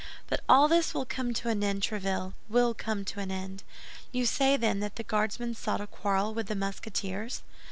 But 0.25 0.39
all 0.49 0.67
this 0.67 0.95
will 0.95 1.05
come 1.05 1.31
to 1.35 1.49
an 1.49 1.63
end, 1.63 1.83
Tréville, 1.83 2.33
will 2.49 2.73
come 2.73 3.05
to 3.05 3.19
an 3.19 3.29
end. 3.29 3.61
You 4.11 4.25
say, 4.25 4.57
then, 4.57 4.79
that 4.79 4.95
the 4.95 5.03
Guardsmen 5.03 5.53
sought 5.53 5.79
a 5.79 5.85
quarrel 5.85 6.33
with 6.33 6.47
the 6.47 6.55
Musketeers?" 6.55 7.43